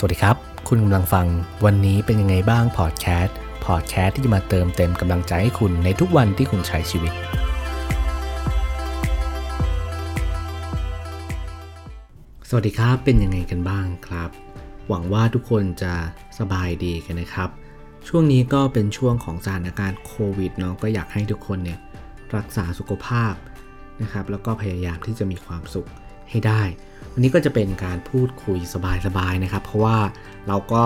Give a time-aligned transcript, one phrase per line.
[0.00, 0.36] สวัสดีครับ
[0.68, 1.26] คุณกำลังฟัง
[1.64, 7.12] วันนี้เป็นยังไงบ้างพอดแคสต์พอดแคสต์ที่จะมาเติมเต็มกำลังใจให้คุณในทุกวันที่คุณใช้ชีวิต
[12.48, 14.30] สวัสดีครับเป็นยังไงกันบ้างครับ
[14.88, 15.94] หวังว่าทุกคนจะ
[16.38, 17.50] สบายดีกันนะครับ
[18.08, 21.78] ช่วงนี้ก็เป็นช่วงของสถานการณ์โควิดเนาะก็อยากให้ทุกคนเนี่ย
[22.36, 23.34] รักษาสุขภาพ
[24.02, 25.88] นะครับแล้วก็พยายามที่จะมีความสุข
[26.30, 26.62] ให้ได้
[27.12, 28.58] วันนี้ก็จะเป็นการพูดคุย
[29.06, 29.98] สบายๆนะครับ เพราะว่า
[30.48, 30.84] เราก็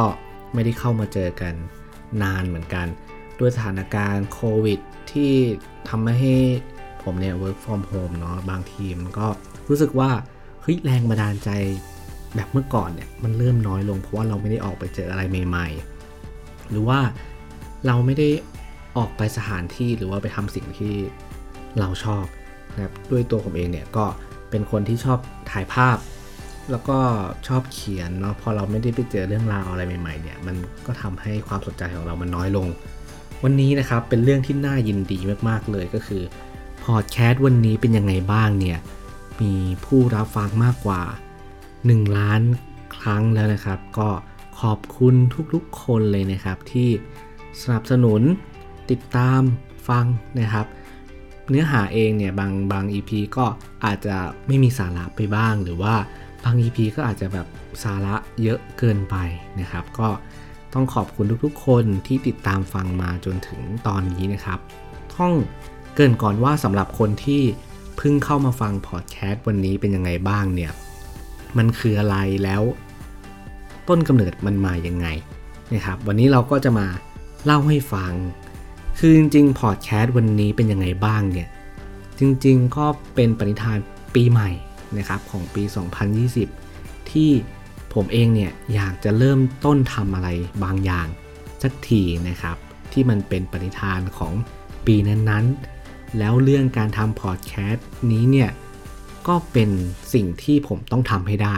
[0.55, 1.55] ไม่ได้เข้ามาเจอกัน
[2.23, 2.87] นานเหมือนกัน
[3.39, 4.81] ด้วยสถานการณ์โควิด
[5.13, 5.33] ที่
[5.89, 6.37] ทำให้
[7.03, 9.27] ผมเนี่ย work from home เนาะบางทีมันก็
[9.69, 10.11] รู้สึกว่า
[10.63, 11.51] เฮ้ยแรงบันดาลใจ
[12.35, 17.01] แบบเมื่อก่อนเนี่ยมันเริ่มน้อยลง เพราะว่าเราไม่ได้ออกไปเจออะไรใหม่ๆ หรือว่า
[17.87, 18.29] เราไม่ได้
[18.97, 20.95] ออกไปสถานที่หรือว่าไปทำสิ่งที่
[21.79, 22.25] เราชอบ
[22.75, 24.05] นะครับด้วยตัวผมเองเนี่ยก็
[24.53, 25.19] เป็นคนที่ชอบ
[25.51, 25.99] ถ่ายภาพ
[26.71, 26.99] แล้วก็
[27.49, 32.67] ชอบเขียนเนาะพอเราไม่ได้ไปเจอเรื่องราวอะไรใหม่ๆเนี่ยมันก็ทำให้ความสนใจของเรามันน้อยลง
[33.45, 36.23] วันนี้นะครับเป็นเรื่องที่น่ายินดีมากๆเลยก็คือ
[36.85, 38.79] พอดแคสต์วันนี้เป็นยังไงบ้างเนี่ย
[39.41, 41.03] มีผู้รับฟังมากกว่า
[41.61, 42.41] 1 ล้าน
[42.97, 44.09] ครั้งแล้วนะครับ ก็
[44.61, 45.15] ขอบคุณ
[45.55, 46.89] ทุกๆคนเลยนะครับที่
[47.61, 48.23] สนับสนุน
[48.91, 49.41] ติดตาม
[49.89, 50.05] ฟัง
[50.39, 50.67] นะครับ
[51.49, 53.47] เนื้อหาเองเนี่ยบางบาง EP ก็
[53.85, 55.95] อาจจะไม่มีสาระไปบ้าง หรือว่า
[56.45, 57.47] บาง EP ก็อาจจะแบบ
[57.83, 59.17] สาระเยอะเกินไป
[59.61, 60.09] นะครับ ก็
[60.75, 64.59] ต้องขอบคุณทุกๆ คนที่ติดตามฟังมาจนถึงตอนนี้นะครับ
[65.17, 65.33] ต้อง
[65.95, 67.43] เกรินก่อนว่าสำหรับคนที่
[67.97, 70.73] เพิ่งเข้ามาฟังพอดแคสต์วันนี้เป็นยังไงบ้างเนี่ย
[71.59, 72.63] มันคืออะไรแล้ว
[73.89, 75.07] ต้นกำเนิดมันมายังไง
[75.75, 76.87] นะครับ วันนี้เราก็จะมา
[77.45, 78.13] เล่าให้ฟัง
[78.99, 81.49] คือจริงๆพอดแคสต์วันนี้เป็นยังไงบ้างเนี่ย
[82.19, 83.79] จริงๆก็เป็นปณิธาน
[84.15, 84.51] ปีใหม่
[84.99, 85.63] นะครับของปี
[86.37, 87.31] 2020 ที่
[87.95, 90.29] ผมเองเนี่ยอยากจะเริ่มต้นทำอะไร
[90.65, 91.07] บางอย่าง
[91.63, 92.57] สักทีนะครับ
[92.93, 94.33] ที่มันเป็นปณิธานของ
[94.87, 98.51] ปีนั้นๆ แล้วเรื่องการทำพอดแคสต์นี้เนี่ย
[99.29, 99.71] ก็เป็น
[100.15, 101.57] สิ่งที่ผมต้องทำให้ได้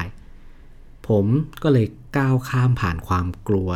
[1.08, 1.26] ผม
[1.62, 3.70] ก็เลยก้าวข้ามผ่านความกลัว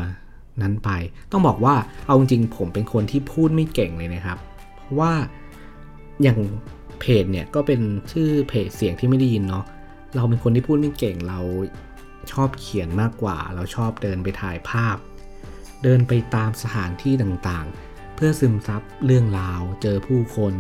[0.63, 0.91] นั้นไป
[1.33, 1.75] ต้องบอกว่า
[2.07, 4.39] เอาจริงผมเป็นคนที่พูดไม่เก่งเลยนะครับ
[4.77, 5.13] เพราะว่า
[6.23, 6.39] อย่าง
[7.01, 7.81] เพจเนี่ยก็เป็น
[8.13, 9.65] ชื่อเพจเสียงที่ไม่ได้ยินเนาะ
[10.17, 11.41] เราเป็นคนที่พูดไม่เก่งเรา
[12.33, 14.97] ชอบเขียนมากกว่า เราชอบเดินไปถ่ายภาพ
[15.83, 20.55] เดินไปตามสถานที่ต่างๆ เพื่อซึมซับเรื่องราวเจอผู้คน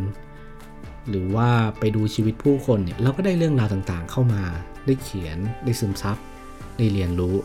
[1.08, 4.42] หรือว่าไปดูชีวิตผู้คนเนี่ยเราก็ได้เรื่องราวต่างๆ เข้ามา
[4.86, 6.16] ได้เขียนได้ซึมซับ
[6.76, 7.36] ได้เรียนรู้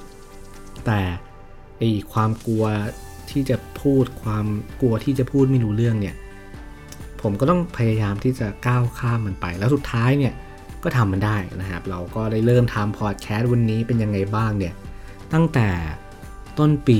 [0.85, 1.01] แต่
[1.87, 2.65] อความกลัว
[3.31, 4.45] ที่จะพูดความ
[4.81, 6.15] กลัวที่จะพูดไม่รู้เรื่องเนี่ย
[7.21, 10.33] ผมก็ต้องพยายามที่จะก้าวข้ามมันไป แล้วสุดท้ายเนี่ย
[10.83, 14.73] ก็ทำมันได้นะครับ เราก็ได้เริ่มทำพอดแคสต์วันนี้เป็นยังไงบ้างเนี่ย
[15.33, 15.69] ตั้งแต่
[16.59, 16.99] ต้นปี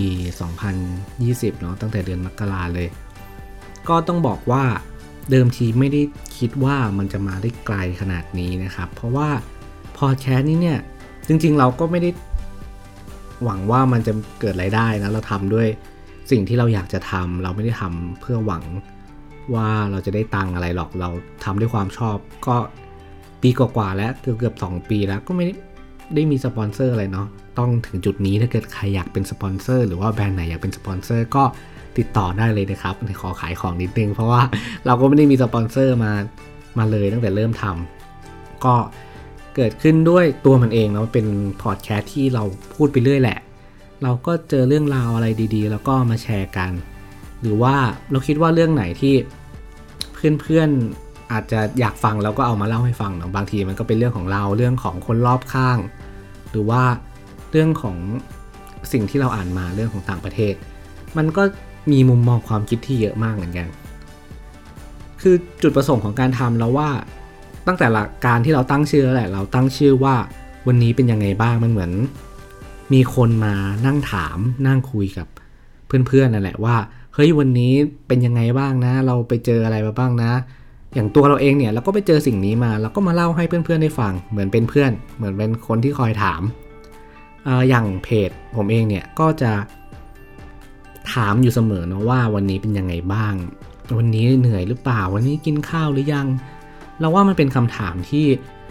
[0.79, 2.87] 2020 เนาะตั้งแต่เดือนมกราเลย
[3.89, 4.63] ก็ต้องบอกว่า
[5.31, 6.01] เดิมทีไม่ได้
[6.37, 9.29] คิดว่ามันจะมาได้ไกลขนาดนี้นะครับ เพราะว่า
[9.97, 10.79] พอดแคสต์นี้เนี่ย
[11.27, 12.09] จริงๆเราก็ไม่ได้
[13.45, 15.67] หวังว่ามันจะเกิดรายได้นะเราทำด้วย
[16.31, 18.63] สิ่งที่เราอยากจะทำเราไม่ได้ทำเพื่อหวัง
[19.53, 21.09] ว่าเราจะได้ตังอะไรหรอกเรา
[21.43, 22.17] ทำด้วยความชอบ
[22.47, 22.55] ก็
[23.41, 25.45] ปีกว่าๆแล้วเกือบเกือบสองปีแล้วก็ไม่
[26.15, 27.27] ได้มีสปอนเซอร์อะไรเนาะ
[27.59, 31.43] ต้องถึงจุดนี้ถ้าเกิดใครอยากเป็นสปอนเซอร์หรือว่าแบรนด์ไหนอยากเป็นสปอนเซอร์ก็
[31.97, 34.41] ติดต่อได้เลยนะครับขอขายของนิดนึงเพราะว่า
[34.85, 36.11] เราก็ไม่ได้มีสปอนเซอร์มา
[36.77, 38.73] มาเลยตั้งแต่เริ่มทำก็
[39.55, 41.27] เกิดขึ้นด้วยตัวมันเองเนาะเป็น
[41.63, 42.43] พอดแคสต์ที่เรา
[42.75, 43.39] พูดไปเรื่อยแหละ
[44.03, 46.71] เราก็เจอเรื่องราวอะไรดีๆ แล้วก็มาแชร์กัน
[47.41, 47.75] หรือว่า
[48.11, 49.13] เราคิดว่าเรื่องไหนที่
[50.41, 55.77] เพื่อนๆอาจจะอยากฟังแล้วก็เอามาเล่าให้ฟังเนาะบางทีมันก็เป็นเรื่องของเราเรื่องของคนรอบข้าง
[56.51, 56.83] หรือว่า
[57.51, 57.97] เรื่องของ
[58.91, 60.53] สิ่งที่เราอ่านมาเรื่องของต่างประเทศ
[61.17, 61.43] มันก็
[61.91, 63.67] มีมุมมองความคิดที่เยอะมากเหมือนกัน
[65.21, 66.89] คือจุดประสงค์ของการทำเราว่า
[67.67, 70.15] ตั้งแต่ละการที่เราตั้งชื่อแล้วแหละ เราตั้งชื่อว่า
[70.67, 71.91] วันนี้เป็นยังไงบ้างมันเหมือน
[72.93, 73.53] มีคนมา
[73.85, 74.37] นั่งถาม
[74.67, 75.27] นั่งคุยกับ
[76.07, 76.75] เพื่อนๆนั่นแหละว่า
[77.13, 77.73] เฮ้ยวันนี้
[78.07, 80.31] เป็นยังไงบ้างนะ เราไปเจออะไรมาบ้างนะ
[80.93, 86.41] อย่างตัวเราเองเนี่ยเราก็ไปเจอสิ่งนี้มาเราก็มาเล่าให้เพื่อนๆได้ฟังเหมือนเป็นเพื่อน เหมือนเป็นคนที่คอยถาม
[87.47, 89.51] ออย่างเพจผมเองเนี่ยก็จะ
[91.13, 93.33] ถามอยู่เสมอนะว่าวันนี้เป็นยังไงบ้าง
[93.97, 96.27] วันนี้เหนื่อยหรือเปล่า วันนี้กินข้าวหรือยัง
[97.03, 98.25] เราว่ามันเป็นคำถามที่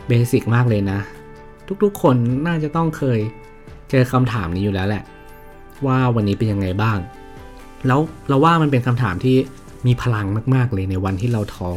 [0.08, 0.99] เบสิกมากเลยนะ
[1.82, 3.20] ทุกๆคนน่าจะต้องเคย
[3.90, 5.02] เจอคำถามนี้อยู่แล้วแหละ
[5.87, 6.99] ว่าวันนี้เป็นยังไงบ้าง
[7.87, 9.37] แล้วเราว่ามันเป็นคำถามที่
[9.87, 11.73] มีพลังมากๆเลยในวันที่เราท้อ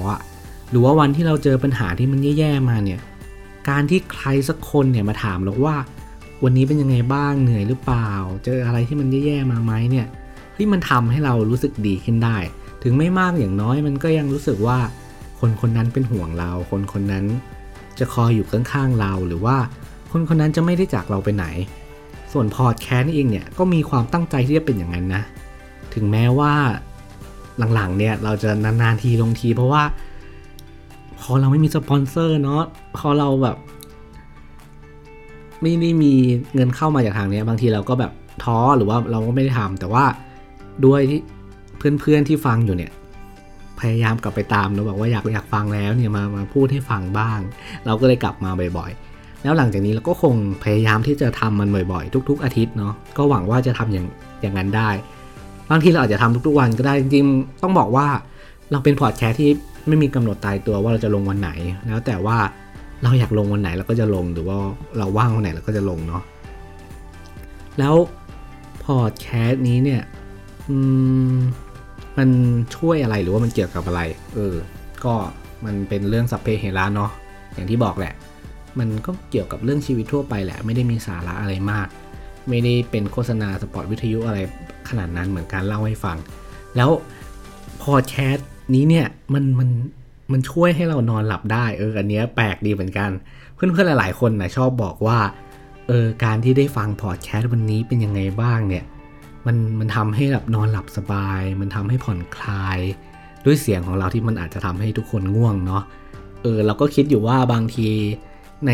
[0.69, 2.99] หรือว่าวันที่เราเจอปัญหาที่มันแย่ๆมาเนี่ย
[3.69, 5.77] การที่ใครสักคนเนี่ยมาถามเราว่า
[6.43, 8.11] วันนี้เป็นยังไงบ้างเหนื่อยหรือเปล่า
[8.45, 10.07] เจออะไรที่มันแย่ๆมาไหมเนี่ย
[10.55, 12.37] ที่มันทำให้เรารู้สึกดีขึ้นได้
[12.83, 14.79] ถึงไม่มากอย่างน้อยมันก็ยังรู้สึกว่า
[15.45, 17.25] คนคนนั้นเป็นห่วงเรา คนคนนั้น
[17.99, 19.57] จะคอยอยู่ข้างๆเราหรือว่า
[20.11, 21.45] คนคนนั้นจะไม่ได้จากเราไปไหน
[22.31, 25.23] ส่วนพอดแคสต์เองเนี่ยก็มีความตั้งใจที่จะเป็นอย่างนั้นนะ
[25.93, 26.53] ถึงแม้ว่า
[27.73, 29.83] หลังๆเนี่ยเราจะนานๆทีลงทีเพราะว่า
[31.21, 32.61] พอเราไม่มีสปอนเซอร์เนาะ
[32.97, 33.57] พอเราแบบ
[35.61, 36.13] ไม่ได้มี
[36.53, 38.11] เงินเข้ามาจากทางนี้บางทีเราก็แบบ
[38.43, 40.05] ท้อหรือว่าเราก็ไม่ได้ทำแต่ว่า
[40.85, 41.19] ด้วยที่
[41.77, 42.91] เพื่อนๆที่ฟังอยู่เนี่ย
[43.79, 47.39] พยายามกลับไปตามนะบอกว่าอยากอยากฟังแล้วเนี่ยมามาพูดให้ฟังบ้าง
[47.85, 54.07] เราก็เลยกลับมาบ่อยๆ แล้วหลังจากนี้เราก็คงพยายามที่จะทำมันบ่อยๆ ทุก ๆ อาทิตย์เนาะก็หวังว่าจะทำอย่าง
[54.41, 54.89] อย่างนั้นได้
[55.71, 58.07] บางทีเราอาจจะทำทุกๆวันก็ได้จริงๆต้องบอกว่า
[58.71, 59.51] เราเป็นพอดแคสต์ที่
[59.87, 61.51] ไม่มีกำหนดตายตัวว่าเราจะลงวันไหน
[61.87, 62.37] แล้วแต่ว่า
[63.03, 64.57] เราอยากลงวันไหนเราก็จะลงหรือว่า
[64.97, 66.23] เราว่างวันไหนเราก็จะลงเนาะ
[67.79, 67.95] แล้ว
[68.85, 70.01] พอดแคสต์นี้เนี่ย
[70.69, 70.77] อื
[71.33, 71.35] ม
[72.17, 72.29] มัน
[72.75, 74.01] ช่วยอะไรหรือว่ามันเกี่ยวกับอะไร
[74.35, 74.55] เออ
[75.05, 75.13] ก็
[75.65, 77.11] มันเป็นเรื่องสัพเพเหระเนาะ
[77.53, 78.13] อย่างที่บอกแหละ
[78.79, 81.87] มันก็เกี่ยวกับเรื่องชีวิตทั่วไปแหละ ไม่ได้มีสาระอะไรมาก
[82.49, 84.39] ไม่ได้เป็นโฆษณาสปอร์ตวิทยุอะไร
[84.89, 86.17] ขนาดนั้นเหมือนการเล่าให้ฟัง
[86.75, 86.89] แล้ว
[87.81, 89.69] พอดแคสต์นี้เนี่ยมันมัน
[90.31, 93.09] มันช่วยให้เรานอนหลับได้เอออันเนี้ยแปลกดีเหมือนกัน
[93.55, 95.19] เพื่อนๆหลายๆคนนะชอบบอกว่า
[95.87, 98.83] เออการที่ได้ฟังพอดแคสต์วันนี้เป็นยังไงบ้างเนี่ย
[99.45, 102.79] มันมันทำให้แบบนอนหลับสบาย มันทำให้ผ่อนคลาย
[103.45, 105.83] ด้วยเสียงของเราที่มันอาจจะทำให้ทุกคนง่วงเนาะ
[106.41, 107.89] เออเราก็คิดอยู่ว่าบางที
[108.67, 108.71] ใน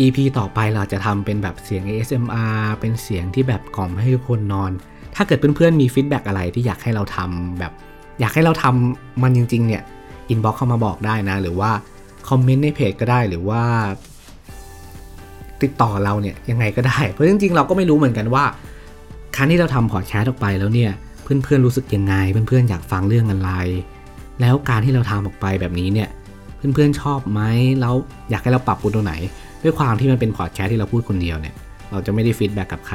[0.00, 4.70] EP ต่อไปเราจะทำเป็นแบบเสียง ASMR เป็นเสียงที่แบบกล่อมให้ทุกคนนอน
[5.14, 7.72] ถ้าเกิดเพื่อนๆมี feedback อะไรที่อยากให้เราทำแบบ
[8.20, 9.82] อยากให้เราทำมันจริงๆเนี่ย
[10.28, 11.70] inbox เข้ามาบอกได้นะ หรือว่า
[12.28, 13.62] คอมเมนต์ในเพจก็ได้หรือว่า
[15.62, 18.44] ติดต่อเราเนี่ยยังไงก็ได้ เพราะจริงๆเราก็ไม่รู้เหมือนกันว่า
[19.36, 20.90] ครั้งที่เราทำพอดแคสต์ออกไปแล้วเนี่ย
[21.22, 22.14] เพื่อนๆรู้สึกยังไง
[22.48, 23.50] เพื่อนๆอยากฟังเรื่องอะไร
[24.40, 26.08] แล้วการที่เราทำออกไปแบบนี้เนี่ย
[26.74, 27.40] เพื่อนๆชอบไหม
[27.80, 27.94] แล้ว
[28.30, 29.14] อยากให้เราปรับปรุงตรงไหน
[29.62, 31.54] ด้วยความที่มันเป็นพอดแคสต์ที่เราพูดคนเดียวเนี่ย
[31.90, 32.94] เราจะไม่ได้ feedback กับใคร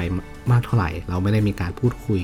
[0.52, 2.22] มากเท่าไหร่ เราไม่ได้มีการพูดคุย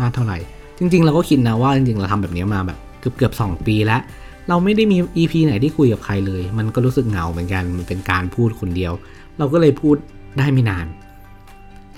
[0.00, 0.38] มากเท่าไหร่
[0.78, 4.00] จริง ๆ เราก็คิดนะว่าจริงๆเราทำแบบนี้มาแบบเกือบเกือบสองปีแล้ว
[4.48, 8.92] เราไม่ได้มี EP ไหนที่คุยกับใครเลย มันก็รู้สึกเหงาเหมือนกัน มันเป็นการพูดคนเดียว
[9.38, 9.96] เราก็เลยพูด
[10.38, 10.86] ได้ไม่นาน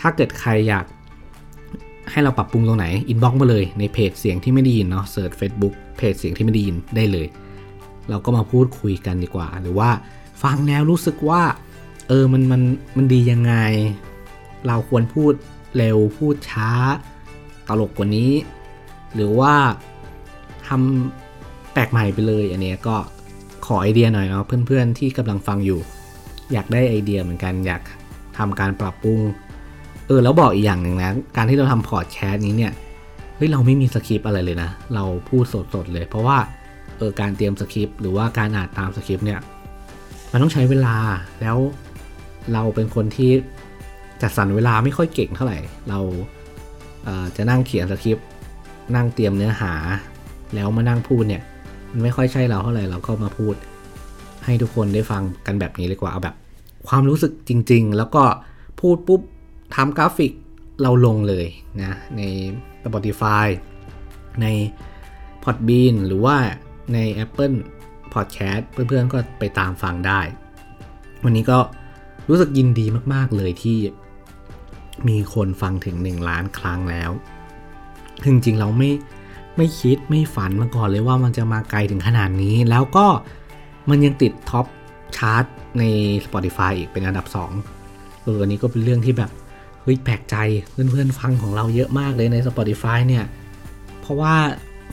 [0.00, 0.84] ถ้าเกิดใครอยาก
[2.12, 7.26] ให้เราปรับปรุงตรงไหน inbox มาเลยในเพจเสียงที่ไม่ได้ยินเนาะ search Facebook เพจเสียงที่ไม่ได้ยินได้เลย
[8.10, 9.90] เราก็มาพูดคุยกันดีกว่า หรือว่า
[10.42, 11.42] ฟังแล้วรู้สึกว่า
[12.08, 12.62] เออมันมัน
[12.96, 13.54] มันดียังไง
[14.66, 15.32] เราควรพูด
[15.76, 16.70] เร็วพูดช้า
[17.68, 18.32] ตลกกว่านี้
[19.14, 19.54] หรือว่า
[20.66, 22.96] ทำแปลกใหม่ไปเลยอันนี้ก็
[23.66, 25.80] ขอไอเดียหน่อยเนาะเพื่อนๆที่กำลังฟังอยู่
[26.52, 27.82] อยากได้ไอเดียเหมือนกันอยาก
[28.38, 29.20] ทำการปรับปรุง
[30.08, 32.72] เออแล้วบอกอีกอย่างหนึ่งนะ การที่เราทำพอดแคสต์นี้เนี่ย
[33.36, 35.44] เฮ้ยเราไม่มีสคริปอะไรเลยนะ เราพูด
[35.74, 36.38] สดๆเลย เพราะว่า
[36.98, 39.40] เออการเตรียมสคริปต์หรือว่าการอ่านตามสคริปต์เนี่ย
[40.32, 40.96] มันต้องใช้เวลา
[41.40, 41.56] แล้ว
[42.52, 43.30] เราเป็นคนที่
[44.22, 45.58] จัดสรรเวลาไม่ค่อยเก่งเท่าไหร่
[45.88, 45.98] เรา
[47.04, 48.26] เจะนั่งเขียนสคริปต์
[48.94, 49.72] นั่งเตรียมเนื้อหา
[50.54, 51.42] แล้วมานั่งพูดเนี่ย
[51.90, 53.54] มันไม่ค่อยใช่เราเท่าไหร่เราก็มาพูด
[54.44, 56.34] ให้ทุกคนได้ฟังกันแบบนี้เลยกว่าเอาแบบ
[56.88, 58.22] ความรู้สึกจริง ๆ แล้วก็
[58.80, 59.20] พูดปุ๊บ
[59.74, 60.32] ทำกราฟิก
[60.82, 61.46] เราลงเลย
[61.82, 62.22] นะใน
[62.84, 63.46] Spotify
[64.42, 64.46] ใน
[65.44, 66.36] Podbean หรือว่า
[66.94, 67.56] ใน Apple
[68.14, 70.20] Podcast เพื่อนๆก็ไปตามฟังได้
[71.24, 71.58] วันนี้ก็
[72.28, 73.78] รู้สึกยินดีมากๆเลยที่
[75.08, 77.10] มีคนฟังถึง 1 ล้านครั้งแล้ว
[78.24, 78.90] จริงๆเราไม่
[79.56, 83.06] ไม่คิดไม่ฝันมาก่อนเลยว่ามันจะมาไกลถึงขนาดนี้ แล้วก็
[83.88, 84.66] มันยังติด top
[85.16, 85.44] chart
[85.78, 85.82] ใน
[86.24, 87.26] Spotify อีกเป็นอันดับ
[87.74, 89.30] 2 เอออันนี้ก็เป็นเรื่องที่แบบ
[89.90, 90.36] เฮ้ยแปลกใจ
[90.70, 93.24] เพื่อนๆฟังของเราเยอะมากเลยใน Spotify เนี่ย
[94.00, 94.34] เพราะว่า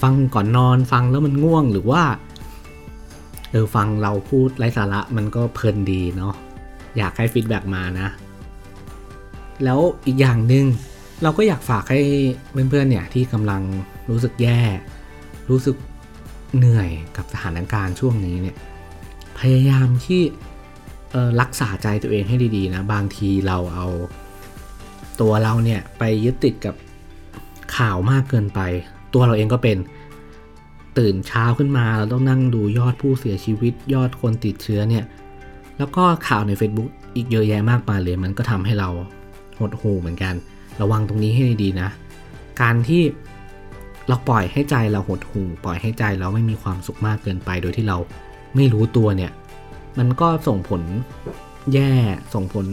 [0.02, 2.04] ฟังก่อนนอนฟังแล้วมันง่วงหรือว่า
[3.52, 6.34] เออฟังเราพูดไร้สาระมันก็เพลินดีเนาะ
[6.98, 8.08] อยากให้ feedback มานะ
[9.64, 10.66] แล้วอีกอย่างหนึ่ง
[11.24, 12.02] เราก็อยากฝากให้
[12.52, 13.62] เพื่อนๆเนี่ยที่กำลัง
[14.10, 14.62] รู้สึกแย่
[15.50, 15.76] รู้สึก
[16.58, 18.56] เหนื่อยกับสถานการณ์ช่วงนี้เนี่ย
[19.40, 20.22] พยายามที่
[21.42, 23.88] รักษาใจตัวเองให้ดีๆนะ บางทีเราเอา
[25.22, 26.76] ตัวเราเนี่ยไปยึดติดกับ
[27.78, 28.60] ข่าวมากเกินไป
[29.14, 29.78] ตัวเราเองก็เป็น
[30.98, 35.06] ตื่นเช้าขึ้นมาเราต้องนั่งดูยอดผู้เสียชีวิตยอดคนติดเชื้อเนี่ย
[35.78, 38.90] แล้วก็ข่าวใน Facebook อีกเยอะแยะมากมายเลย มันก็ทำให้เรา
[39.60, 40.34] หดหูเหมือนกัน
[40.82, 41.90] ระวังตรงนี้ให้ดีนะ
[42.62, 43.04] การที่
[44.08, 47.98] เราปล่อยให้ใจเราหดหูปล่อยให้ใจเราไม่มีความสุขมากเกินไป โดยที่เรา
[48.56, 49.32] ไม่รู้ตัวเนี่ย
[50.00, 50.82] มันก็ส่งผล
[51.74, 51.94] แย่
[52.34, 52.66] ส่งผล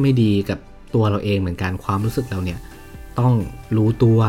[0.00, 0.58] ไม่ดีกับ
[0.94, 2.58] ตัวเราเองเหมือนกันความรู้สึกเราเนี่ย
[3.20, 3.32] ต้อง
[3.76, 4.20] รู้ตัว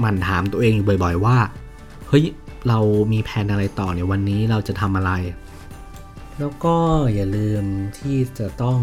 [0.00, 1.36] หมั่นถามตัวเองอยู่บ่อยๆว่า
[2.08, 2.24] เฮ้ย
[2.68, 2.78] เรา
[3.12, 5.12] มีแผนอะไรต่อในวันนี้เราจะทำอะไร
[6.38, 6.76] แล้วก็
[7.14, 7.62] อย่าลืม
[7.98, 8.78] ที่จะต้อง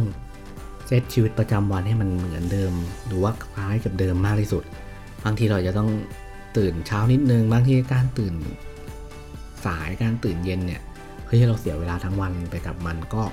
[0.88, 2.74] เซตชีวิตประจำวันให้มันเหมือนเดิม
[3.06, 4.64] หรือว่าคล้ายกับเดิมมากที่สุด
[5.24, 5.90] บางทีเราจะต้อง
[6.58, 8.34] ตื่นเช้านิดนึง บางทีการตื่น
[9.66, 10.82] สายการตื่นเย็นเนี่ย
[11.28, 13.24] เฮ้ยเราเสียเวลาทั้งวันไปกับมันก็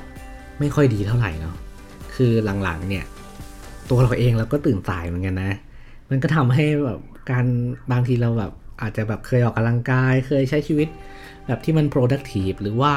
[0.58, 1.54] ไม่ค่อยดีเท่าไหร่เนาะ
[2.14, 3.04] คือหลังๆเนี่ย
[3.90, 5.52] ตัวเราเองเราก็ตื่นสายเหมือนกันนะ
[6.10, 7.00] มันก็ทำให้แบบ
[7.30, 7.44] การ
[7.92, 10.88] บางทีเราแบบอาจจะแบบเคยออกกำลังกาย เคยใช้ชีวิต
[11.46, 12.92] แบบที่มัน productive หรือว่า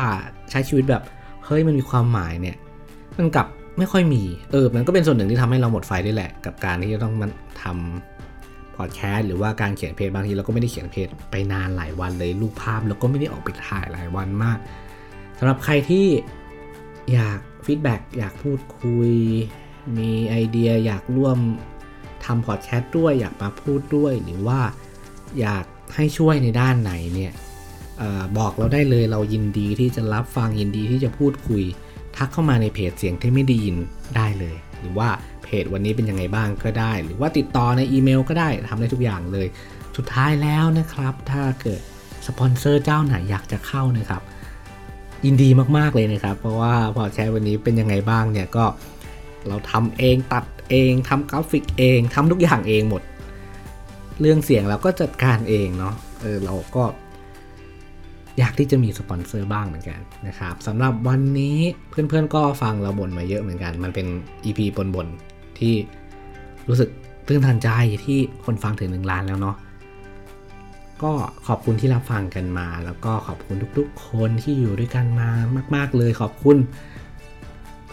[0.51, 1.03] ใช้ชีวิตแบบ
[1.45, 2.57] เฮ้ยมันมีความหมายเนี่ย
[3.17, 7.31] มันกลับไม่ค่อยมีเออมันก็เป็นส่วนหนึ่งที่ทำให้เราหมดไฟด้วยแหละ กับการที่จะต้องมัน
[7.63, 14.57] ทำพอดแคสต์หรือว่าการเขียนเพจบางทีเราก็ไม่ได้เขียนเพจไปนานหลายวันเลยรูปภาพแล้วก็ไม่ได้ออกไปถ่ายหลายวันมาก
[15.39, 16.05] สำหรับใครที่
[17.13, 19.11] อยากฟีดแบ็กอยากพูดคุย
[19.97, 21.37] มีไอเดียอยากร่วม
[22.25, 24.59] ทำพอดแคสต์ด้วยอยากมาพูดด้วย หรือว่า
[25.39, 25.65] อยาก
[25.95, 27.33] ให้ช่วยในด้านไหนเนี่ย
[28.01, 31.63] ออบอกเราได้เลยเรายินดีที่จะรับฟังยินดีที่จะพูดคุย
[32.17, 33.75] ทักเข้ามาในเพจเสียงที่ไม่ได้ยิน
[34.15, 35.09] ได้เลย หรือว่า
[35.43, 39.47] เพจวันนี้เป็นยังไงบ้างก็ได้ หรือว่าติดต่อในอีเมลก็ได้ทำได้ทุกอย่างเลย
[39.97, 41.81] สุดท้ายแล้วนะครับ ถ้าเกิด
[42.27, 44.21] สปอนเซอร์เจ้าไหนอยากจะเข้านะครับ
[45.25, 48.65] ยินดีมาก ๆ เลยนะครับ เพราะว่าพอดแคสต์วันนี้เป็นยังไงบ้างเนี่ยก็
[49.49, 53.01] เราทำเองตัดเองทำกราฟิกเองทำทุกอย่างเองหมด
[54.21, 56.83] เรื่องเสียงเราก็จัดการเองเนาะเออเราก็
[58.37, 64.07] อยากที่จะมีสปอนเซอร์บ้างเหมือนกันนะครับสำหรับวันนี้เพื่อนๆก็ฟังเราบ่นมาเยอะเหมือนกัน มันเป็น
[64.45, 65.73] EP บ่นบ่นๆที่
[66.67, 66.89] รู้สึก
[67.27, 67.69] ตื้นตันใจ
[68.05, 69.55] ที่คนฟังถึงหนึ่งล้านแล้วเนาะ
[71.03, 71.11] ก็
[71.47, 75.29] ขอบคุณที่รับฟังกันมา แล้วก็ขอบคุณทุกๆ คนที่อยู่ด้วยกันมา
[75.75, 76.57] มาก ๆ เลยขอบคุณ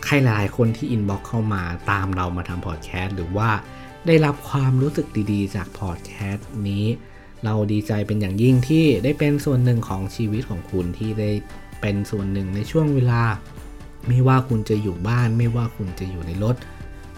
[0.04, 3.50] ใครหลายคนที่ inbox เข้ามาตามเรามาทำพอดแคสต์หรือว่า
[4.06, 6.87] ได้รับความรู้สึกดีๆ จากพอดแคสต์นี้
[7.44, 11.30] เราดีใจเป็นอย่างยิ่งที่ได้เป็นส่วนหนึ่งของชีวิตของคุณที่ได้
[11.80, 13.23] เป็นส่วนหนึ่งในช่วงเวลา
[14.08, 16.56] ไม่ว่าคุณจะอยู่บ้าน ไม่ว่าคุณจะอยู่ในรถ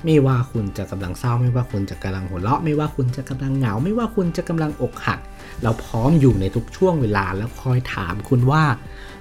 [0.05, 5.21] ไม่ว่าคุณจะกำลังเศร้า ไม่ว่าคุณจะกำลังหัวเราะ ไม่ว่าคุณจะกำลังเหงา ไม่ว่าคุณจะกำลังอกหัก
[5.63, 8.65] เราพร้อมอยู่ในทุกช่วงเวลาแล้วคอยถามคุณว่า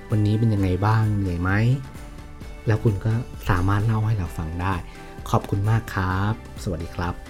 [0.09, 1.51] วันนี้เป็นยังไงบ้างเหนื่อยไหม
[2.67, 3.13] แล้วคุณก็
[3.49, 4.73] สามารถเล่าให้เราฟังได้
[5.29, 7.24] ขอบคุณมากครับ สวัสดีครับ